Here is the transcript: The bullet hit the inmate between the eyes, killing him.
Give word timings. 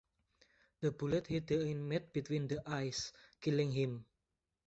The 0.79 0.89
bullet 0.93 1.27
hit 1.27 1.45
the 1.45 1.63
inmate 1.67 2.11
between 2.11 2.47
the 2.47 2.63
eyes, 2.67 3.13
killing 3.39 3.71
him. 3.71 4.05